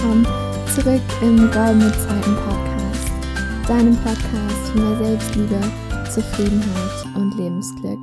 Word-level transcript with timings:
willkommen 0.00 0.26
zurück 0.76 1.02
im 1.22 1.36
Goldene 1.50 1.92
Zeiten 1.92 2.36
Podcast, 2.36 3.68
deinem 3.68 3.96
Podcast 3.96 4.70
für 4.70 4.78
mehr 4.78 4.96
Selbstliebe, 4.96 5.60
Zufriedenheit 6.08 7.16
und 7.16 7.36
Lebensglück. 7.36 7.98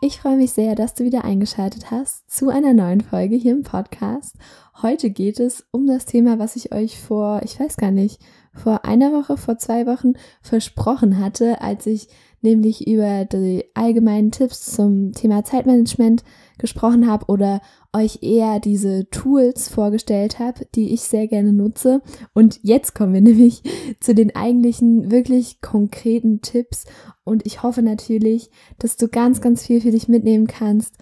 Ich 0.00 0.20
freue 0.20 0.36
mich 0.36 0.52
sehr, 0.52 0.74
dass 0.74 0.94
du 0.94 1.04
wieder 1.04 1.24
eingeschaltet 1.24 1.92
hast 1.92 2.28
zu 2.28 2.48
einer 2.48 2.74
neuen 2.74 3.00
Folge 3.00 3.36
hier 3.36 3.52
im 3.52 3.62
Podcast. 3.62 4.34
Heute 4.82 5.10
geht 5.10 5.38
es 5.38 5.64
um 5.70 5.86
das 5.86 6.04
Thema, 6.04 6.40
was 6.40 6.56
ich 6.56 6.72
euch 6.72 6.98
vor, 6.98 7.40
ich 7.44 7.60
weiß 7.60 7.76
gar 7.76 7.92
nicht, 7.92 8.20
vor 8.52 8.84
einer 8.84 9.12
Woche, 9.12 9.36
vor 9.36 9.56
zwei 9.56 9.86
Wochen 9.86 10.14
versprochen 10.40 11.20
hatte, 11.20 11.60
als 11.60 11.86
ich 11.86 12.08
nämlich 12.46 12.86
über 12.86 13.24
die 13.24 13.64
allgemeinen 13.74 14.30
Tipps 14.30 14.72
zum 14.72 15.12
Thema 15.12 15.44
Zeitmanagement 15.44 16.22
gesprochen 16.58 17.06
habe 17.06 17.26
oder 17.26 17.60
euch 17.92 18.22
eher 18.22 18.60
diese 18.60 19.10
Tools 19.10 19.68
vorgestellt 19.68 20.38
habe, 20.38 20.66
die 20.74 20.94
ich 20.94 21.02
sehr 21.02 21.26
gerne 21.26 21.52
nutze. 21.52 22.00
Und 22.34 22.60
jetzt 22.62 22.94
kommen 22.94 23.12
wir 23.14 23.20
nämlich 23.32 23.62
zu 24.00 24.14
den 24.14 24.34
eigentlichen, 24.34 25.10
wirklich 25.10 25.60
konkreten 25.60 26.40
Tipps. 26.40 26.84
Und 27.24 27.44
ich 27.44 27.62
hoffe 27.62 27.82
natürlich, 27.82 28.50
dass 28.78 28.96
du 28.96 29.08
ganz, 29.08 29.40
ganz 29.40 29.66
viel 29.66 29.80
für 29.80 29.90
dich 29.90 30.08
mitnehmen 30.08 30.46
kannst. 30.46 30.96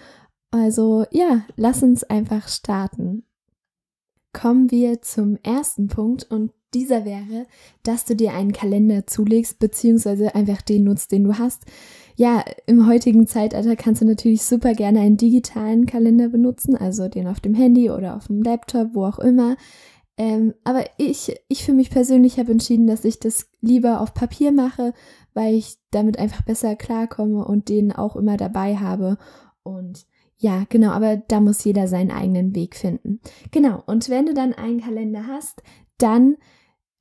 Also 0.50 1.04
ja, 1.10 1.44
lass 1.56 1.82
uns 1.82 2.04
einfach 2.04 2.48
starten. 2.48 3.24
Kommen 4.32 4.70
wir 4.70 5.02
zum 5.02 5.36
ersten 5.42 5.88
Punkt 5.88 6.24
und 6.24 6.52
dieser 6.74 7.04
wäre, 7.04 7.46
dass 7.82 8.04
du 8.04 8.16
dir 8.16 8.34
einen 8.34 8.52
Kalender 8.52 9.06
zulegst, 9.06 9.58
beziehungsweise 9.58 10.34
einfach 10.34 10.62
den 10.62 10.84
nutzt, 10.84 11.12
den 11.12 11.24
du 11.24 11.38
hast 11.38 11.62
ja, 12.16 12.44
im 12.66 12.86
heutigen 12.86 13.26
Zeitalter 13.26 13.76
kannst 13.76 14.02
du 14.02 14.06
natürlich 14.06 14.44
super 14.44 14.74
gerne 14.74 15.00
einen 15.00 15.16
digitalen 15.16 15.86
Kalender 15.86 16.28
benutzen, 16.28 16.76
also 16.76 17.08
den 17.08 17.26
auf 17.26 17.40
dem 17.40 17.54
Handy 17.54 17.90
oder 17.90 18.16
auf 18.16 18.28
dem 18.28 18.42
Laptop, 18.42 18.94
wo 18.94 19.04
auch 19.04 19.18
immer. 19.18 19.56
Ähm, 20.16 20.54
aber 20.62 20.84
ich, 20.96 21.34
ich 21.48 21.64
für 21.64 21.72
mich 21.72 21.90
persönlich 21.90 22.38
habe 22.38 22.52
entschieden, 22.52 22.86
dass 22.86 23.04
ich 23.04 23.18
das 23.18 23.50
lieber 23.60 24.00
auf 24.00 24.14
Papier 24.14 24.52
mache, 24.52 24.92
weil 25.32 25.54
ich 25.54 25.76
damit 25.90 26.18
einfach 26.18 26.42
besser 26.42 26.76
klarkomme 26.76 27.44
und 27.44 27.68
den 27.68 27.90
auch 27.90 28.14
immer 28.14 28.36
dabei 28.36 28.76
habe. 28.76 29.18
Und 29.64 30.06
ja, 30.36 30.64
genau, 30.68 30.90
aber 30.90 31.16
da 31.16 31.40
muss 31.40 31.64
jeder 31.64 31.88
seinen 31.88 32.12
eigenen 32.12 32.54
Weg 32.54 32.76
finden. 32.76 33.18
Genau, 33.50 33.82
und 33.86 34.08
wenn 34.08 34.26
du 34.26 34.34
dann 34.34 34.52
einen 34.52 34.80
Kalender 34.80 35.26
hast, 35.26 35.64
dann 35.98 36.36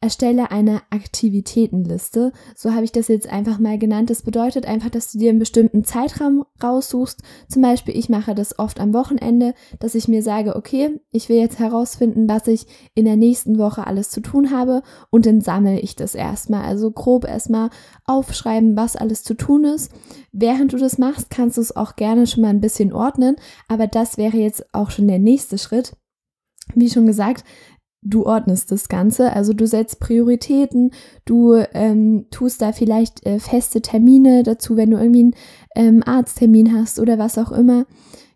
Erstelle 0.03 0.51
eine 0.51 0.81
Aktivitätenliste. 0.89 2.33
So 2.57 2.73
habe 2.73 2.83
ich 2.83 2.91
das 2.91 3.07
jetzt 3.07 3.31
einfach 3.31 3.57
mal 3.57 3.79
genannt. 3.79 4.09
Das 4.09 4.21
bedeutet 4.21 4.65
einfach, 4.65 4.89
dass 4.89 5.13
du 5.13 5.17
dir 5.17 5.29
einen 5.29 5.39
bestimmten 5.39 5.85
Zeitraum 5.85 6.43
raussuchst. 6.61 7.21
Zum 7.47 7.61
Beispiel, 7.61 7.97
ich 7.97 8.09
mache 8.09 8.35
das 8.35 8.59
oft 8.59 8.81
am 8.81 8.93
Wochenende, 8.93 9.53
dass 9.79 9.95
ich 9.95 10.09
mir 10.09 10.21
sage, 10.21 10.57
okay, 10.57 10.99
ich 11.11 11.29
will 11.29 11.37
jetzt 11.37 11.57
herausfinden, 11.57 12.27
was 12.27 12.47
ich 12.47 12.67
in 12.95 13.05
der 13.05 13.15
nächsten 13.15 13.57
Woche 13.57 13.87
alles 13.87 14.09
zu 14.09 14.19
tun 14.19 14.51
habe 14.51 14.83
und 15.09 15.25
dann 15.25 15.39
sammle 15.39 15.79
ich 15.79 15.95
das 15.95 16.15
erstmal. 16.15 16.65
Also 16.65 16.91
grob 16.91 17.23
erstmal 17.25 17.69
aufschreiben, 18.03 18.75
was 18.75 18.97
alles 18.97 19.23
zu 19.23 19.35
tun 19.35 19.63
ist. 19.63 19.89
Während 20.33 20.73
du 20.73 20.77
das 20.77 20.97
machst, 20.97 21.29
kannst 21.29 21.55
du 21.55 21.61
es 21.61 21.77
auch 21.77 21.95
gerne 21.95 22.27
schon 22.27 22.41
mal 22.41 22.49
ein 22.49 22.59
bisschen 22.59 22.91
ordnen, 22.91 23.38
aber 23.69 23.88
das 23.88 24.17
wäre 24.17 24.35
jetzt 24.35 24.65
auch 24.73 24.91
schon 24.91 25.07
der 25.07 25.19
nächste 25.19 25.57
Schritt. 25.57 25.95
Wie 26.75 26.89
schon 26.89 27.05
gesagt, 27.05 27.43
du 28.03 28.25
ordnest 28.25 28.71
das 28.71 28.89
Ganze, 28.89 29.33
also 29.33 29.53
du 29.53 29.65
setzt 29.67 29.99
Prioritäten, 29.99 30.91
du 31.25 31.55
ähm, 31.73 32.25
tust 32.31 32.61
da 32.61 32.72
vielleicht 32.72 33.25
äh, 33.25 33.39
feste 33.39 33.81
Termine 33.81 34.44
dazu, 34.44 34.78
wenn 34.78 34.91
du 34.91 34.97
irgendwie 34.97 35.22
einen 35.22 35.33
ähm, 35.75 36.03
Arzttermin 36.05 36.73
hast 36.73 37.00
oder 37.00 37.17
was 37.17 37.38
auch 37.38 37.51
immer. 37.51 37.85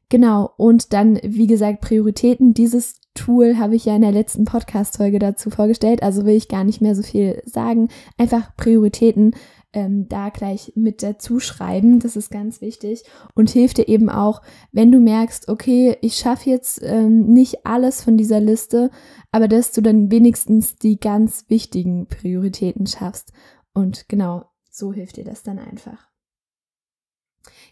Genau, 0.09 0.51
und 0.55 0.93
dann, 0.93 1.19
wie 1.21 1.47
gesagt, 1.47 1.81
Prioritäten. 1.81 2.53
Dieses 2.53 2.95
Tool 3.17 3.57
habe 3.57 3.75
ich 3.75 3.85
ja 3.85 3.95
in 3.95 4.01
der 4.01 4.11
letzten 4.11 4.45
Podcast-Folge 4.45 5.19
dazu 5.19 5.49
vorgestellt, 5.49 6.01
also 6.01 6.25
will 6.25 6.35
ich 6.35 6.47
gar 6.47 6.63
nicht 6.63 6.79
mehr 6.79 6.95
so 6.95 7.03
viel 7.03 7.41
sagen. 7.45 7.89
Einfach 8.17 8.55
Prioritäten 8.55 9.33
ähm, 9.73 10.07
da 10.07 10.29
gleich 10.29 10.71
mit 10.75 11.03
dazu 11.03 11.39
schreiben. 11.39 11.99
Das 11.99 12.15
ist 12.15 12.31
ganz 12.31 12.61
wichtig 12.61 13.03
und 13.35 13.49
hilft 13.49 13.77
dir 13.77 13.87
eben 13.87 14.09
auch, 14.09 14.41
wenn 14.71 14.91
du 14.91 14.99
merkst, 14.99 15.49
okay, 15.49 15.97
ich 16.01 16.15
schaffe 16.15 16.49
jetzt 16.49 16.81
ähm, 16.83 17.25
nicht 17.33 17.65
alles 17.65 18.03
von 18.03 18.17
dieser 18.17 18.39
Liste, 18.39 18.89
aber 19.31 19.47
dass 19.47 19.71
du 19.71 19.81
dann 19.81 20.09
wenigstens 20.09 20.77
die 20.77 20.99
ganz 20.99 21.45
wichtigen 21.49 22.07
Prioritäten 22.07 22.87
schaffst. 22.87 23.33
Und 23.73 24.07
genau, 24.07 24.45
so 24.69 24.93
hilft 24.93 25.17
dir 25.17 25.25
das 25.25 25.43
dann 25.43 25.59
einfach. 25.59 26.06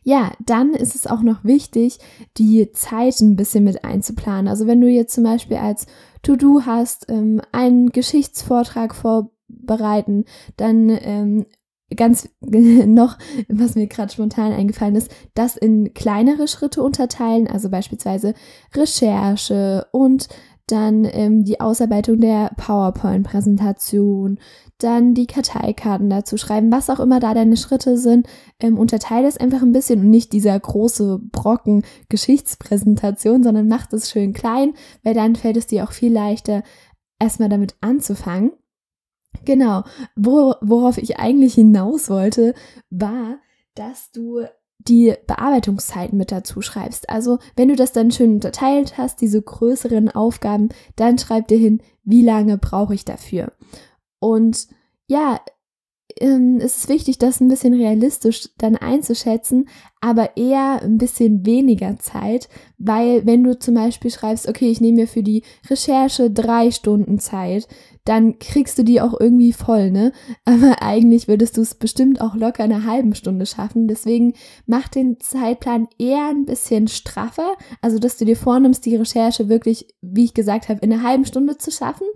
Ja, 0.07 0.33
dann 0.39 0.75
ist 0.75 0.93
es 0.93 1.07
auch 1.07 1.23
noch 1.23 1.43
wichtig, 1.43 1.97
die 2.37 2.71
Zeit 2.73 3.19
ein 3.21 3.35
bisschen 3.35 3.63
mit 3.63 3.83
einzuplanen. 3.83 4.47
Also 4.47 4.67
wenn 4.67 4.79
du 4.79 4.87
jetzt 4.87 5.15
zum 5.15 5.23
Beispiel 5.23 5.57
als 5.57 5.87
To-Do 6.21 6.61
hast, 6.63 7.09
ähm, 7.09 7.41
einen 7.51 7.89
Geschichtsvortrag 7.89 8.93
vorbereiten, 8.93 10.25
dann 10.57 10.89
ähm, 10.89 11.47
ganz 11.95 12.29
noch, 12.41 13.17
was 13.49 13.73
mir 13.73 13.87
gerade 13.87 14.13
spontan 14.13 14.51
eingefallen 14.51 14.95
ist, 14.95 15.09
das 15.33 15.57
in 15.57 15.95
kleinere 15.95 16.47
Schritte 16.47 16.83
unterteilen, 16.83 17.47
also 17.47 17.71
beispielsweise 17.71 18.35
Recherche 18.75 19.87
und 19.91 20.27
dann 20.67 21.05
ähm, 21.05 21.43
die 21.43 21.59
Ausarbeitung 21.59 22.19
der 22.19 22.51
PowerPoint-Präsentation, 22.57 24.39
dann 24.79 25.13
die 25.13 25.27
Karteikarten 25.27 26.09
dazu 26.09 26.37
schreiben, 26.37 26.71
was 26.71 26.89
auch 26.89 26.99
immer 26.99 27.19
da 27.19 27.33
deine 27.33 27.57
Schritte 27.57 27.97
sind, 27.97 28.27
ähm, 28.59 28.77
unterteile 28.77 29.27
es 29.27 29.37
einfach 29.37 29.61
ein 29.61 29.71
bisschen 29.71 29.99
und 30.01 30.09
nicht 30.09 30.33
dieser 30.33 30.59
große 30.59 31.19
Brocken 31.31 31.83
Geschichtspräsentation, 32.09 33.43
sondern 33.43 33.67
mach 33.67 33.85
das 33.85 34.09
schön 34.09 34.33
klein, 34.33 34.73
weil 35.03 35.13
dann 35.13 35.35
fällt 35.35 35.57
es 35.57 35.67
dir 35.67 35.83
auch 35.83 35.91
viel 35.91 36.11
leichter, 36.11 36.63
erstmal 37.19 37.49
damit 37.49 37.75
anzufangen. 37.81 38.51
Genau, 39.43 39.83
Wor 40.15 40.57
worauf 40.61 40.97
ich 40.97 41.19
eigentlich 41.19 41.53
hinaus 41.53 42.09
wollte, 42.09 42.53
war, 42.89 43.37
dass 43.75 44.11
du 44.11 44.45
die 44.87 45.13
Bearbeitungszeiten 45.27 46.17
mit 46.17 46.31
dazu 46.31 46.61
schreibst. 46.61 47.09
Also 47.09 47.39
wenn 47.55 47.69
du 47.69 47.75
das 47.75 47.91
dann 47.91 48.11
schön 48.11 48.35
unterteilt 48.35 48.97
hast, 48.97 49.21
diese 49.21 49.41
größeren 49.41 50.09
Aufgaben, 50.09 50.69
dann 50.95 51.17
schreib 51.17 51.47
dir 51.47 51.57
hin, 51.57 51.81
wie 52.03 52.23
lange 52.23 52.57
brauche 52.57 52.93
ich 52.93 53.05
dafür. 53.05 53.51
Und 54.19 54.67
ja, 55.07 55.39
ähm, 56.19 56.59
es 56.61 56.77
ist 56.77 56.89
wichtig, 56.89 57.17
das 57.17 57.41
ein 57.41 57.47
bisschen 57.47 57.73
realistisch 57.73 58.49
dann 58.57 58.75
einzuschätzen, 58.75 59.67
aber 60.01 60.37
eher 60.37 60.81
ein 60.81 60.97
bisschen 60.97 61.45
weniger 61.45 61.97
Zeit, 61.97 62.47
weil 62.77 63.25
wenn 63.25 63.43
du 63.43 63.57
zum 63.57 63.75
Beispiel 63.75 64.11
schreibst, 64.11 64.47
okay, 64.47 64.69
ich 64.69 64.81
nehme 64.81 65.01
mir 65.01 65.07
für 65.07 65.23
die 65.23 65.43
Recherche 65.69 66.31
drei 66.31 66.71
Stunden 66.71 67.19
Zeit, 67.19 67.67
dann 68.05 68.37
kriegst 68.37 68.77
du 68.77 68.83
die 68.83 69.01
auch 69.01 69.19
irgendwie 69.19 69.51
voll, 69.51 69.91
ne? 69.91 70.11
Aber 70.45 70.77
eigentlich 70.81 71.27
würdest 71.27 71.57
du 71.57 71.61
es 71.61 71.75
bestimmt 71.75 72.21
auch 72.21 72.35
locker 72.35 72.63
eine 72.63 72.85
halben 72.85 73.15
Stunde 73.15 73.45
schaffen. 73.45 73.87
Deswegen 73.87 74.33
mach 74.67 74.87
den 74.87 75.19
Zeitplan 75.19 75.87
eher 75.97 76.29
ein 76.29 76.45
bisschen 76.45 76.87
straffer. 76.87 77.53
Also, 77.81 77.99
dass 77.99 78.17
du 78.17 78.25
dir 78.25 78.37
vornimmst, 78.37 78.85
die 78.85 78.95
Recherche 78.95 79.49
wirklich, 79.49 79.87
wie 80.01 80.25
ich 80.25 80.33
gesagt 80.35 80.69
habe, 80.69 80.79
in 80.81 80.93
einer 80.93 81.03
halben 81.03 81.25
Stunde 81.25 81.57
zu 81.57 81.71
schaffen. 81.71 82.07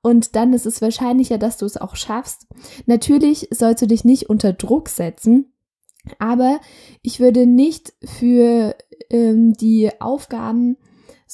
Und 0.00 0.36
dann 0.36 0.52
ist 0.52 0.66
es 0.66 0.80
wahrscheinlicher, 0.80 1.38
dass 1.38 1.58
du 1.58 1.66
es 1.66 1.76
auch 1.76 1.96
schaffst. 1.96 2.46
Natürlich 2.86 3.48
sollst 3.50 3.82
du 3.82 3.86
dich 3.86 4.04
nicht 4.04 4.30
unter 4.30 4.52
Druck 4.52 4.88
setzen. 4.88 5.52
Aber 6.18 6.60
ich 7.02 7.20
würde 7.20 7.46
nicht 7.46 7.92
für 8.04 8.74
ähm, 9.10 9.52
die 9.54 9.90
Aufgaben 10.00 10.76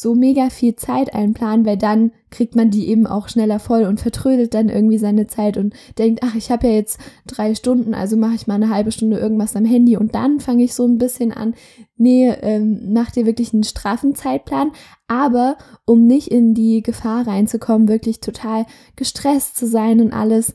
so 0.01 0.15
mega 0.15 0.49
viel 0.49 0.77
Zeit 0.77 1.13
einplanen, 1.13 1.67
weil 1.67 1.77
dann 1.77 2.13
kriegt 2.31 2.55
man 2.55 2.71
die 2.71 2.87
eben 2.87 3.05
auch 3.05 3.29
schneller 3.29 3.59
voll 3.59 3.83
und 3.83 3.99
vertrödelt 3.99 4.55
dann 4.55 4.69
irgendwie 4.69 4.97
seine 4.97 5.27
Zeit 5.27 5.57
und 5.57 5.75
denkt, 5.99 6.21
ach, 6.23 6.37
ich 6.37 6.53
habe 6.53 6.69
ja 6.69 6.75
jetzt 6.75 7.01
drei 7.27 7.57
Stunden, 7.57 7.95
also 7.95 8.17
mache 8.17 8.37
ich 8.37 8.47
mal 8.47 8.55
eine 8.55 8.71
halbe 8.71 8.93
Stunde 8.93 9.19
irgendwas 9.19 9.57
am 9.57 9.65
Handy 9.65 9.97
und 9.97 10.15
dann 10.15 10.39
fange 10.39 10.63
ich 10.63 10.73
so 10.73 10.87
ein 10.87 10.99
bisschen 10.99 11.33
an, 11.33 11.55
nee, 11.97 12.29
ähm, 12.29 12.93
mach 12.93 13.11
dir 13.11 13.27
wirklich 13.27 13.53
einen 13.53 13.65
straffen 13.65 14.15
Zeitplan, 14.15 14.71
aber 15.09 15.57
um 15.85 16.07
nicht 16.07 16.29
in 16.29 16.55
die 16.55 16.81
Gefahr 16.81 17.27
reinzukommen, 17.27 17.89
wirklich 17.89 18.21
total 18.21 18.67
gestresst 18.95 19.57
zu 19.57 19.67
sein 19.67 20.01
und 20.01 20.13
alles, 20.13 20.55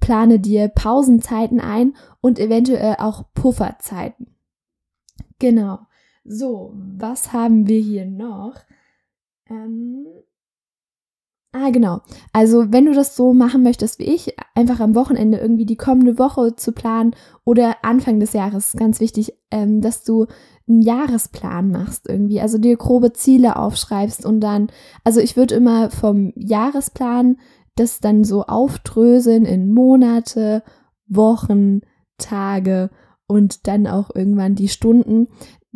plane 0.00 0.38
dir 0.38 0.68
Pausenzeiten 0.68 1.58
ein 1.58 1.96
und 2.20 2.38
eventuell 2.38 2.94
auch 3.00 3.24
Pufferzeiten. 3.34 4.28
Genau. 5.40 5.80
So, 6.28 6.72
was 6.74 7.32
haben 7.32 7.68
wir 7.68 7.78
hier 7.78 8.04
noch? 8.04 8.54
Ähm, 9.48 10.06
ah, 11.52 11.70
genau. 11.70 12.00
Also, 12.32 12.72
wenn 12.72 12.86
du 12.86 12.94
das 12.94 13.14
so 13.14 13.32
machen 13.32 13.62
möchtest 13.62 14.00
wie 14.00 14.12
ich, 14.12 14.34
einfach 14.54 14.80
am 14.80 14.96
Wochenende 14.96 15.38
irgendwie 15.38 15.66
die 15.66 15.76
kommende 15.76 16.18
Woche 16.18 16.56
zu 16.56 16.72
planen 16.72 17.14
oder 17.44 17.76
Anfang 17.82 18.18
des 18.18 18.32
Jahres, 18.32 18.72
ganz 18.72 18.98
wichtig, 18.98 19.34
ähm, 19.52 19.80
dass 19.80 20.02
du 20.02 20.26
einen 20.68 20.82
Jahresplan 20.82 21.70
machst 21.70 22.08
irgendwie, 22.08 22.40
also 22.40 22.58
dir 22.58 22.76
grobe 22.76 23.12
Ziele 23.12 23.54
aufschreibst 23.54 24.26
und 24.26 24.40
dann, 24.40 24.66
also 25.04 25.20
ich 25.20 25.36
würde 25.36 25.54
immer 25.54 25.90
vom 25.90 26.32
Jahresplan 26.34 27.36
das 27.76 28.00
dann 28.00 28.24
so 28.24 28.42
aufdröseln 28.42 29.44
in 29.44 29.72
Monate, 29.72 30.64
Wochen, 31.06 31.82
Tage 32.18 32.90
und 33.28 33.68
dann 33.68 33.86
auch 33.86 34.10
irgendwann 34.12 34.56
die 34.56 34.68
Stunden, 34.68 35.28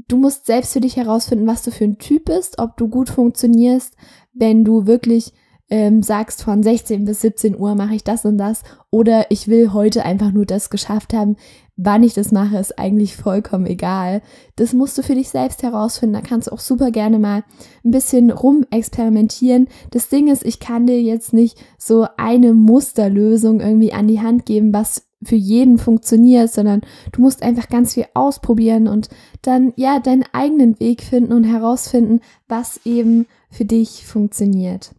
du 0.09 0.17
musst 0.17 0.47
selbst 0.47 0.73
für 0.73 0.81
dich 0.81 0.97
herausfinden, 0.97 1.47
was 1.47 1.63
du 1.63 1.71
für 1.71 1.85
ein 1.85 1.99
Typ 1.99 2.27
bist, 2.27 2.59
ob 2.59 2.77
du 2.77 2.89
gut 2.89 3.11
funktionierst, 3.11 3.95
wenn 4.33 4.65
du 4.65 4.87
wirklich 4.87 5.33
ähm, 5.71 6.03
sagst, 6.03 6.43
von 6.43 6.63
16 6.63 7.05
bis 7.05 7.21
17 7.21 7.57
Uhr 7.59 7.77
mache 7.77 7.95
ich 7.95 8.03
das 8.03 8.25
und 8.25 8.39
das 8.39 8.63
oder 8.91 9.31
ich 9.31 9.47
will 9.47 9.73
heute 9.73 10.05
einfach 10.05 10.33
nur 10.33 10.45
das 10.45 10.69
geschafft 10.69 11.15
haben. 11.15 11.37
Wann 11.77 12.03
ich 12.03 12.13
das 12.13 12.33
mache, 12.33 12.59
ist 12.59 12.79
eigentlich 12.79 13.17
vollkommen 13.17 13.67
egal. 13.67 14.21
Das 14.57 14.75
musst 14.75 14.99
du 14.99 15.03
für 15.03 15.15
dich 15.15 15.31
selbst 15.31 15.63
herausfinden. 15.63 16.15
Da 16.15 16.21
kannst 16.21 16.49
du 16.49 16.53
auch 16.53 16.59
super 16.59 16.91
gerne 16.91 17.19
mal 17.19 17.45
ein 17.85 17.91
bisschen 17.91 18.31
rumexperimentieren. 18.31 19.69
Das 19.91 20.09
Ding 20.09 20.29
ist, 20.29 20.45
ich 20.45 20.61
kann 20.61 20.87
dir 20.87 21.01
jetzt 21.01 21.33
nicht 21.33 21.59
so 21.79 22.07
eine 22.19 22.53
Musterlösung 22.53 23.61
irgendwie 23.61 23.95
an 23.95 24.09
die 24.09 24.21
Hand 24.21 24.45
geben, 24.45 24.75
was 24.75 25.10
für 25.23 25.37
jeden 25.37 25.79
funktioniert, 25.79 26.51
sondern 26.51 26.81
du 27.13 27.21
musst 27.21 27.43
einfach 27.43 27.69
ganz 27.69 27.95
viel 27.95 28.07
ausprobieren 28.15 28.89
und 28.89 29.09
dann 29.43 29.73
ja 29.77 30.01
deinen 30.01 30.25
eigenen 30.33 30.81
Weg 30.81 31.03
finden 31.03 31.33
und 31.33 31.45
herausfinden, 31.45 32.21
was 32.49 32.81
eben 32.85 33.27
für 33.51 33.65
dich 33.65 34.07
funktioniert. 34.07 34.95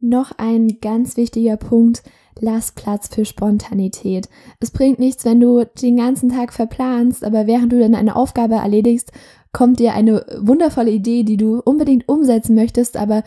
Noch 0.00 0.32
ein 0.36 0.78
ganz 0.80 1.16
wichtiger 1.16 1.56
Punkt, 1.56 2.02
lass 2.38 2.72
Platz 2.72 3.08
für 3.08 3.24
Spontanität. 3.24 4.28
Es 4.60 4.70
bringt 4.70 4.98
nichts, 4.98 5.24
wenn 5.24 5.40
du 5.40 5.64
den 5.64 5.96
ganzen 5.96 6.28
Tag 6.28 6.52
verplanst, 6.52 7.24
aber 7.24 7.46
während 7.46 7.72
du 7.72 7.80
dann 7.80 7.94
eine 7.94 8.14
Aufgabe 8.14 8.56
erledigst, 8.56 9.12
kommt 9.56 9.80
dir 9.80 9.94
eine 9.94 10.22
wundervolle 10.38 10.90
Idee, 10.90 11.22
die 11.22 11.38
du 11.38 11.60
unbedingt 11.60 12.06
umsetzen 12.10 12.54
möchtest, 12.54 12.98
aber 12.98 13.22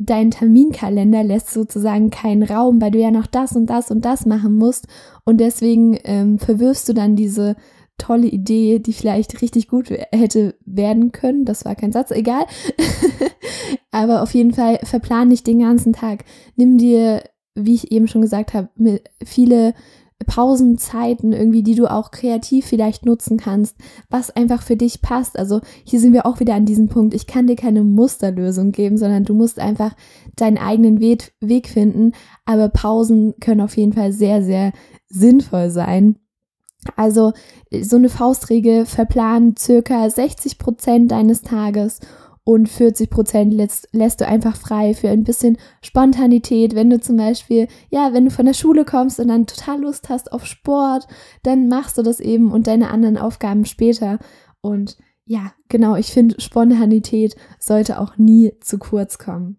dein 0.00 0.32
Terminkalender 0.32 1.22
lässt 1.22 1.50
sozusagen 1.50 2.10
keinen 2.10 2.42
Raum, 2.42 2.80
weil 2.80 2.90
du 2.90 2.98
ja 2.98 3.12
noch 3.12 3.28
das 3.28 3.52
und 3.54 3.66
das 3.66 3.92
und 3.92 4.04
das 4.04 4.26
machen 4.26 4.56
musst 4.56 4.88
und 5.24 5.38
deswegen 5.40 5.96
ähm, 6.02 6.40
verwirfst 6.40 6.88
du 6.88 6.94
dann 6.94 7.14
diese 7.14 7.54
tolle 7.96 8.26
Idee, 8.26 8.80
die 8.80 8.92
vielleicht 8.92 9.40
richtig 9.40 9.68
gut 9.68 9.90
hätte 10.10 10.56
werden 10.66 11.12
können. 11.12 11.44
Das 11.44 11.64
war 11.64 11.76
kein 11.76 11.92
Satz, 11.92 12.10
egal. 12.10 12.44
Aber 13.92 14.22
auf 14.22 14.34
jeden 14.34 14.54
Fall 14.54 14.80
verplan 14.82 15.30
dich 15.30 15.44
den 15.44 15.60
ganzen 15.60 15.92
Tag. 15.92 16.24
Nimm 16.56 16.76
dir, 16.78 17.22
wie 17.54 17.74
ich 17.74 17.92
eben 17.92 18.08
schon 18.08 18.22
gesagt 18.22 18.52
habe, 18.52 18.68
viele 19.24 19.74
Pausenzeiten 20.26 21.32
irgendwie, 21.32 21.62
die 21.62 21.74
du 21.74 21.90
auch 21.90 22.10
kreativ 22.10 22.66
vielleicht 22.66 23.06
nutzen 23.06 23.36
kannst, 23.36 23.76
was 24.10 24.30
einfach 24.30 24.62
für 24.62 24.76
dich 24.76 25.00
passt. 25.00 25.38
Also 25.38 25.60
hier 25.84 26.00
sind 26.00 26.12
wir 26.12 26.26
auch 26.26 26.40
wieder 26.40 26.54
an 26.54 26.66
diesem 26.66 26.88
Punkt. 26.88 27.14
Ich 27.14 27.26
kann 27.26 27.46
dir 27.46 27.56
keine 27.56 27.84
Musterlösung 27.84 28.72
geben, 28.72 28.98
sondern 28.98 29.24
du 29.24 29.34
musst 29.34 29.58
einfach 29.58 29.94
deinen 30.36 30.58
eigenen 30.58 31.00
Weg, 31.00 31.68
finden. 31.68 32.12
Aber 32.44 32.68
Pausen 32.68 33.34
können 33.40 33.60
auf 33.60 33.76
jeden 33.76 33.92
Fall 33.92 34.12
sehr, 34.12 34.42
sehr 34.42 34.72
sinnvoll 35.08 35.70
sein. 35.70 36.16
Also 36.96 37.32
so 37.80 37.96
eine 37.96 38.08
Faustregel 38.08 38.86
verplanen 38.86 39.56
circa 39.56 40.08
60 40.08 40.58
Prozent 40.58 41.10
deines 41.10 41.42
Tages 41.42 42.00
und 42.48 42.66
40 42.66 43.10
Prozent 43.10 43.52
lässt, 43.52 43.90
lässt 43.92 44.22
du 44.22 44.26
einfach 44.26 44.56
frei 44.56 44.94
für 44.94 45.10
ein 45.10 45.22
bisschen 45.22 45.58
Spontanität. 45.82 46.74
Wenn 46.74 46.88
du 46.88 46.98
zum 46.98 47.18
Beispiel, 47.18 47.68
ja, 47.90 48.14
wenn 48.14 48.24
du 48.24 48.30
von 48.30 48.46
der 48.46 48.54
Schule 48.54 48.86
kommst 48.86 49.20
und 49.20 49.28
dann 49.28 49.46
total 49.46 49.82
Lust 49.82 50.08
hast 50.08 50.32
auf 50.32 50.46
Sport, 50.46 51.06
dann 51.42 51.68
machst 51.68 51.98
du 51.98 52.02
das 52.02 52.20
eben 52.20 52.50
und 52.50 52.66
deine 52.66 52.88
anderen 52.88 53.18
Aufgaben 53.18 53.66
später. 53.66 54.18
Und 54.62 54.96
ja, 55.26 55.52
genau, 55.68 55.94
ich 55.96 56.06
finde, 56.06 56.40
Spontanität 56.40 57.36
sollte 57.58 58.00
auch 58.00 58.16
nie 58.16 58.54
zu 58.62 58.78
kurz 58.78 59.18
kommen. 59.18 59.58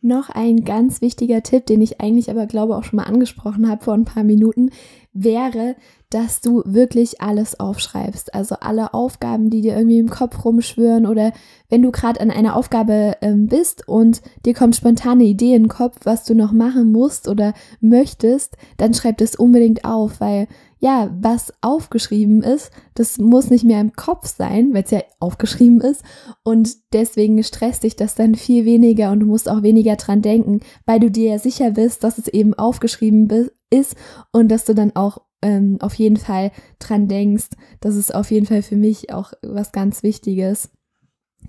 Noch 0.00 0.30
ein 0.30 0.64
ganz 0.64 1.02
wichtiger 1.02 1.42
Tipp, 1.42 1.66
den 1.66 1.82
ich 1.82 2.00
eigentlich 2.00 2.30
aber 2.30 2.46
glaube 2.46 2.74
auch 2.74 2.84
schon 2.84 2.96
mal 2.96 3.04
angesprochen 3.04 3.68
habe 3.68 3.84
vor 3.84 3.92
ein 3.92 4.06
paar 4.06 4.24
Minuten, 4.24 4.70
wäre, 5.12 5.76
dass 6.10 6.40
du 6.40 6.62
wirklich 6.66 7.20
alles 7.20 7.58
aufschreibst. 7.58 8.34
Also 8.34 8.56
alle 8.60 8.92
Aufgaben, 8.92 9.50
die 9.50 9.62
dir 9.62 9.76
irgendwie 9.76 9.98
im 9.98 10.10
Kopf 10.10 10.44
rumschwören 10.44 11.06
oder 11.06 11.32
wenn 11.70 11.82
du 11.82 11.90
gerade 11.90 12.20
an 12.20 12.30
einer 12.30 12.56
Aufgabe 12.56 13.16
ähm, 13.22 13.46
bist 13.46 13.88
und 13.88 14.20
dir 14.44 14.54
kommt 14.54 14.76
spontane 14.76 15.24
Idee 15.24 15.54
in 15.54 15.64
den 15.64 15.68
Kopf, 15.68 16.00
was 16.04 16.24
du 16.24 16.34
noch 16.34 16.52
machen 16.52 16.92
musst 16.92 17.28
oder 17.28 17.54
möchtest, 17.80 18.56
dann 18.76 18.92
schreib 18.92 19.18
das 19.18 19.36
unbedingt 19.36 19.84
auf, 19.84 20.20
weil 20.20 20.48
ja, 20.80 21.16
was 21.20 21.54
aufgeschrieben 21.60 22.42
ist, 22.42 22.72
das 22.94 23.18
muss 23.18 23.50
nicht 23.50 23.62
mehr 23.64 23.80
im 23.80 23.92
Kopf 23.92 24.26
sein, 24.26 24.74
weil 24.74 24.82
es 24.82 24.90
ja 24.90 25.00
aufgeschrieben 25.20 25.80
ist. 25.80 26.02
Und 26.42 26.70
deswegen 26.92 27.40
stresst 27.44 27.84
dich 27.84 27.94
das 27.94 28.16
dann 28.16 28.34
viel 28.34 28.64
weniger 28.64 29.12
und 29.12 29.20
du 29.20 29.26
musst 29.26 29.48
auch 29.48 29.62
weniger 29.62 29.94
dran 29.94 30.22
denken, 30.22 30.58
weil 30.84 30.98
du 30.98 31.08
dir 31.08 31.30
ja 31.30 31.38
sicher 31.38 31.70
bist, 31.70 32.02
dass 32.02 32.18
es 32.18 32.26
eben 32.26 32.54
aufgeschrieben 32.54 33.28
ist 33.72 33.96
und 34.30 34.48
dass 34.48 34.64
du 34.64 34.74
dann 34.74 34.94
auch 34.94 35.18
ähm, 35.42 35.78
auf 35.80 35.94
jeden 35.94 36.16
Fall 36.16 36.52
dran 36.78 37.08
denkst. 37.08 37.48
Das 37.80 37.96
ist 37.96 38.14
auf 38.14 38.30
jeden 38.30 38.46
Fall 38.46 38.62
für 38.62 38.76
mich 38.76 39.12
auch 39.12 39.32
was 39.42 39.72
ganz 39.72 40.02
Wichtiges. 40.02 40.70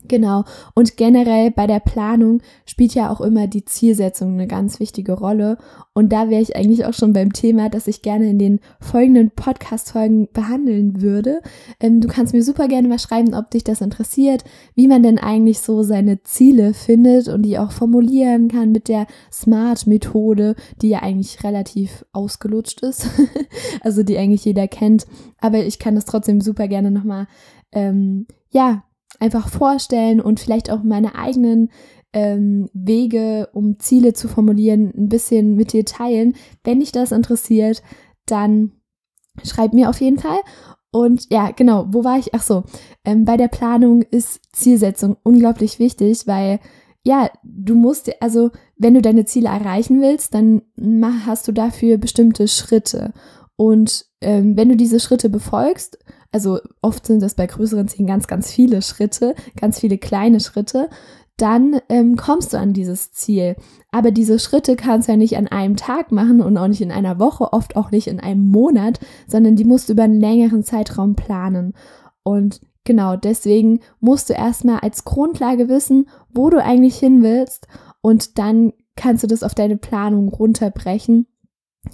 Genau. 0.07 0.44
Und 0.75 0.97
generell 0.97 1.51
bei 1.51 1.65
der 1.65 1.79
Planung 1.79 2.41
spielt 2.65 2.94
ja 2.94 3.09
auch 3.09 3.21
immer 3.21 3.47
die 3.47 3.63
Zielsetzung 3.63 4.33
eine 4.33 4.47
ganz 4.47 4.79
wichtige 4.79 5.13
Rolle. 5.13 5.57
Und 5.94 6.11
da 6.11 6.29
wäre 6.29 6.41
ich 6.41 6.55
eigentlich 6.55 6.85
auch 6.85 6.94
schon 6.94 7.13
beim 7.13 7.31
Thema, 7.31 7.69
das 7.69 7.88
ich 7.88 8.01
gerne 8.01 8.29
in 8.29 8.38
den 8.38 8.59
folgenden 8.81 9.31
Podcast-Folgen 9.31 10.27
behandeln 10.33 11.01
würde. 11.01 11.41
Ähm, 11.79 12.01
du 12.01 12.07
kannst 12.07 12.33
mir 12.33 12.44
super 12.44 12.67
gerne 12.67 12.88
mal 12.88 13.00
schreiben, 13.00 13.33
ob 13.33 13.50
dich 13.51 13.63
das 13.63 13.79
interessiert, 13.79 14.44
wie 14.75 14.88
man 14.88 15.03
denn 15.03 15.19
eigentlich 15.19 15.61
so 15.61 15.83
seine 15.83 16.21
Ziele 16.23 16.73
findet 16.73 17.29
und 17.29 17.44
die 17.44 17.57
auch 17.57 17.71
formulieren 17.71 18.50
kann 18.50 18.71
mit 18.71 18.89
der 18.89 19.07
Smart-Methode, 19.31 20.55
die 20.81 20.89
ja 20.89 21.01
eigentlich 21.01 21.44
relativ 21.44 22.05
ausgelutscht 22.11 22.81
ist. 22.81 23.07
also 23.81 24.03
die 24.03 24.17
eigentlich 24.17 24.44
jeder 24.44 24.67
kennt. 24.67 25.05
Aber 25.39 25.59
ich 25.59 25.79
kann 25.79 25.95
das 25.95 26.05
trotzdem 26.05 26.41
super 26.41 26.67
gerne 26.67 26.91
nochmal, 26.91 27.27
ähm, 27.71 28.27
ja, 28.50 28.83
einfach 29.24 29.48
vorstellen 29.48 30.22
und 30.22 30.40
vielleicht 30.40 30.70
auch 30.70 30.84
meine 30.84 31.16
eigenen 31.16 31.70
ähm, 32.12 32.70
Wege, 32.74 33.50
um 33.54 33.80
Ziele 33.80 34.14
zu 34.14 34.28
formulieren, 34.28 34.94
ein 34.96 35.10
bisschen 35.10 35.56
mit 35.56 35.74
dir 35.74 35.86
teilen. 35.86 36.36
Wenn 36.64 36.81
dich 36.81 36.92
das 36.92 37.12
interessiert, 37.12 37.81
dann 38.25 38.74
schreib 39.44 39.74
mir 39.74 39.90
auf 39.90 40.00
jeden 40.02 40.20
Fall. 40.20 40.38
Und 40.92 41.31
ja, 41.31 41.52
genau, 41.52 41.88
wo 41.90 42.04
war 42.04 42.20
ich? 42.20 42.36
Ach 42.36 42.44
so, 42.44 42.64
ähm, 43.04 43.25
bei 43.25 43.36
der 43.36 43.48
Planung 43.48 44.04
ist 44.04 44.42
Zielsetzung 44.52 45.18
unglaublich 45.24 45.80
wichtig, 45.80 46.27
weil 46.27 46.60
ja, 47.03 47.30
du 47.44 47.75
musst, 47.75 48.12
also 48.22 48.51
wenn 48.77 48.94
du 48.94 49.01
deine 49.01 49.25
Ziele 49.25 49.50
erreichen 49.50 50.01
willst, 50.01 50.34
dann 50.36 50.62
hast 51.25 51.48
du 51.48 51.51
dafür 51.51 51.98
bestimmte 51.98 52.48
Schritte. 52.48 53.12
Und 53.56 54.06
ähm, 54.22 54.56
wenn 54.56 54.70
du 54.70 54.75
diese 54.75 55.00
Schritte 55.00 55.30
befolgst, 55.30 55.98
also 56.34 56.60
oft 56.82 57.06
sind 57.06 57.22
das 57.22 57.36
bei 57.36 57.46
größeren 57.46 57.88
Zielen 57.88 58.08
ganz, 58.08 58.28
ganz 58.28 58.52
viele 58.52 58.82
Schritte, 58.82 59.36
ganz 59.56 59.80
viele 59.80 59.98
kleine 59.98 60.40
Schritte, 60.40 60.90
dann 61.38 61.80
ähm, 61.90 62.16
kommst 62.16 62.54
du 62.54 62.58
an 62.58 62.74
dieses 62.74 63.12
Ziel. 63.12 63.56
Aber 63.92 64.12
diese 64.12 64.40
Schritte 64.40 64.75
kannst 64.75 65.08
du 65.08 65.13
ja 65.13 65.18
nicht 65.18 65.38
an 65.38 65.48
einem 65.48 65.75
Tag 65.75 66.12
machen 66.12 66.42
und 66.42 66.58
auch 66.58 66.68
nicht 66.68 66.82
in 66.82 66.92
einer 66.92 67.20
Woche, 67.20 67.54
oft 67.54 67.75
auch 67.75 67.92
nicht 67.92 68.08
in 68.08 68.20
einem 68.20 68.50
Monat, 68.50 69.00
sondern 69.28 69.56
die 69.56 69.66
musst 69.66 69.90
du 69.90 69.94
über 69.94 70.04
einen 70.04 70.20
längeren 70.20 70.63
Zeitraum 70.63 71.16
planen. 71.16 71.74
Und 72.24 72.62
genau 72.84 73.16
deswegen 73.16 73.80
musst 74.00 74.30
du 74.30 74.34
erstmal 74.34 74.80
als 74.80 75.06
Grundlage 75.06 75.70
wissen, 75.70 76.08
wo 76.34 76.50
du 76.50 76.62
eigentlich 76.62 76.98
hin 76.98 77.24
willst 77.24 77.68
und 78.02 78.38
dann 78.38 78.74
kannst 78.96 79.24
du 79.24 79.28
das 79.28 79.44
auf 79.44 79.56
deine 79.56 79.78
Planung 79.78 80.30
runterbrechen 80.30 81.28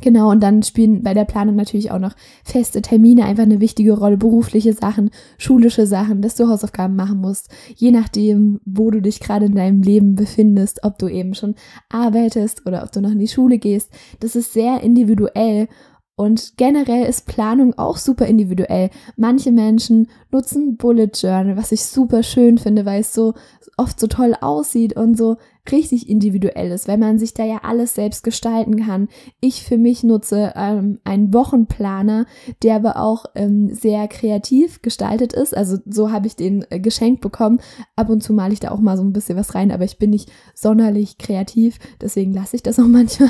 Genau, 0.01 0.29
und 0.29 0.41
dann 0.41 0.62
spielen 0.62 1.01
bei 1.01 1.15
der 1.15 1.25
Planung 1.25 1.55
natürlich 1.55 1.91
auch 1.91 2.00
noch 2.00 2.15
feste 2.43 2.81
Termine 2.81 3.25
einfach 3.25 3.43
eine 3.43 3.60
wichtige 3.60 3.93
Rolle, 3.93 4.17
berufliche 4.17 4.74
Sachen, 4.74 5.10
schulische 5.39 5.88
Sachen, 5.88 6.22
dass 6.22 6.36
du 6.36 6.48
Hausaufgaben 6.48 6.96
machen 6.96 7.19
musst, 7.19 7.50
je 7.75 7.89
nachdem, 7.89 8.62
wo 8.65 8.91
du 8.91 9.01
dich 9.01 9.19
gerade 9.19 9.48
in 9.48 9.55
deinem 9.55 9.81
Leben 9.81 10.13
befindest, 10.13 10.84
ob 10.84 11.00
du 11.00 11.08
eben 11.08 11.34
schon 11.34 11.55
arbeitest 11.89 12.67
oder 12.67 12.84
ob 12.84 12.91
du 12.91 13.01
noch 13.01 13.12
in 13.12 13.19
die 13.19 13.27
Schule 13.27 13.58
gehst. 13.58 13.91
Das 14.19 14.36
ist 14.36 14.53
sehr 14.53 14.81
individuell 14.81 15.67
und 16.15 16.58
generell 16.58 17.05
ist 17.05 17.25
Planung 17.25 17.77
auch 17.79 17.98
super 17.98 18.25
individuell. 18.25 18.89
Manche 19.15 19.51
Menschen 19.51 20.08
nutzen 20.31 20.77
Bullet 20.77 21.12
Journal, 21.13 21.58
was 21.58 21.72
ich 21.72 21.84
super 21.84 22.24
schön 22.24 22.58
finde, 22.58 22.86
weil 22.86 23.01
es 23.01 23.13
so 23.13 23.34
oft 23.77 24.00
so 24.00 24.08
toll 24.08 24.36
aussieht 24.39 24.96
und 24.96 25.17
so 25.17 25.38
richtig 25.71 26.09
individuell 26.09 26.71
ist, 26.71 26.88
weil 26.88 26.97
man 26.97 27.19
sich 27.19 27.33
da 27.33 27.45
ja 27.45 27.59
alles 27.63 27.95
selbst 27.95 28.23
gestalten 28.23 28.85
kann. 28.85 29.07
Ich 29.41 29.63
für 29.63 29.77
mich 29.77 30.03
nutze 30.03 30.53
ähm, 30.55 30.99
einen 31.03 31.33
Wochenplaner, 31.33 32.25
der 32.63 32.75
aber 32.75 32.97
auch 32.97 33.25
ähm, 33.35 33.73
sehr 33.73 34.07
kreativ 34.07 34.81
gestaltet 34.81 35.33
ist. 35.33 35.55
Also 35.55 35.77
so 35.85 36.11
habe 36.11 36.27
ich 36.27 36.35
den 36.35 36.65
äh, 36.69 36.79
geschenkt 36.79 37.21
bekommen. 37.21 37.59
Ab 37.95 38.09
und 38.09 38.21
zu 38.21 38.33
male 38.33 38.53
ich 38.53 38.59
da 38.59 38.71
auch 38.71 38.79
mal 38.79 38.97
so 38.97 39.03
ein 39.03 39.13
bisschen 39.13 39.38
was 39.38 39.55
rein, 39.55 39.71
aber 39.71 39.83
ich 39.83 39.97
bin 39.97 40.09
nicht 40.09 40.31
sonderlich 40.53 41.17
kreativ, 41.17 41.77
deswegen 42.01 42.33
lasse 42.33 42.55
ich 42.55 42.63
das 42.63 42.79
auch 42.79 42.83
manchmal. 42.88 43.29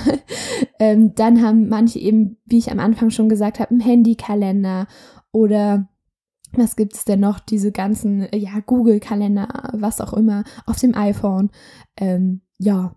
ähm, 0.79 1.13
dann 1.15 1.41
haben 1.41 1.69
manche 1.69 2.00
eben, 2.00 2.38
wie 2.46 2.58
ich 2.58 2.72
am 2.72 2.79
Anfang 2.79 3.10
schon 3.10 3.29
gesagt 3.29 3.60
habe, 3.60 3.72
einen 3.72 3.81
Handykalender 3.81 4.88
oder 5.31 5.88
was 6.53 6.75
gibt 6.75 6.96
es 6.96 7.06
denn 7.06 7.20
noch? 7.20 7.39
Diese 7.39 7.72
ganzen, 7.72 8.27
ja, 8.34 8.60
Google-Kalender, 8.65 9.72
was 9.74 10.01
auch 10.01 10.13
immer, 10.13 10.44
auf 10.65 10.77
dem 10.79 10.96
iPhone. 10.96 11.50
Ähm, 11.98 12.41
ja, 12.58 12.96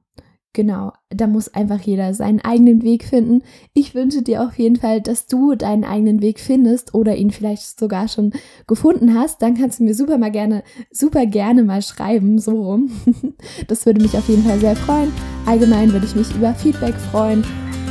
genau, 0.53 0.93
da 1.11 1.27
muss 1.27 1.49
einfach 1.49 1.81
jeder 1.81 2.15
seinen 2.15 2.41
eigenen 2.41 2.83
Weg 2.83 3.05
finden. 3.05 3.43
Ich 3.75 3.95
wünsche 3.95 4.23
dir 4.23 4.43
auf 4.43 4.59
jeden 4.59 4.77
Fall, 4.77 5.01
dass 5.01 5.27
du 5.27 5.55
deinen 5.55 5.85
eigenen 5.85 6.21
Weg 6.23 6.41
findest 6.41 6.95
oder 6.95 7.17
ihn 7.17 7.31
vielleicht 7.31 7.79
sogar 7.79 8.09
schon 8.09 8.33
gefunden 8.67 9.15
hast. 9.15 9.43
Dann 9.43 9.55
kannst 9.55 9.81
du 9.81 9.85
mir 9.85 9.95
super 9.95 10.19
mal 10.19 10.31
gerne, 10.31 10.63
super 10.91 11.27
gerne 11.27 11.63
mal 11.63 11.83
schreiben, 11.83 12.39
so 12.39 12.63
rum. 12.63 12.91
Das 13.69 13.87
würde 13.87 14.03
mich 14.03 14.17
auf 14.17 14.29
jeden 14.29 14.43
Fall 14.43 14.59
sehr 14.59 14.77
freuen. 14.77 15.13
Allgemein 15.47 15.93
würde 15.93 16.07
ich 16.07 16.15
mich 16.15 16.35
über 16.35 16.55
Feedback 16.55 16.95
freuen. 16.95 17.45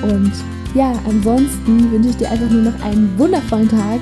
Und 0.03 0.31
ja, 0.73 0.93
ansonsten 1.07 1.91
wünsche 1.91 2.09
ich 2.09 2.17
dir 2.17 2.29
einfach 2.29 2.49
nur 2.49 2.63
noch 2.63 2.81
einen 2.83 3.13
wundervollen 3.17 3.69
Tag 3.69 3.99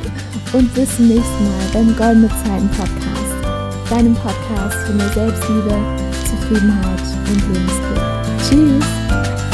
und 0.53 0.73
bis 0.73 0.95
zum 0.95 1.07
nächsten 1.07 1.43
Mal 1.43 1.65
beim 1.73 1.95
Goldene 1.95 2.29
Zeiten 2.43 2.69
Podcast. 2.69 3.89
Deinem 3.89 4.15
Podcast 4.15 4.77
für 4.85 4.93
mehr 4.93 5.09
Selbstliebe, 5.09 5.75
Zufriedenheit 6.29 7.01
und 7.27 7.53
Lebensglück. 7.53 8.79
Tschüss! 8.81 9.48